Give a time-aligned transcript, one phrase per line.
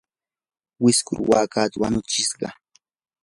[0.83, 2.47] wiskur waakata wanutsishqa.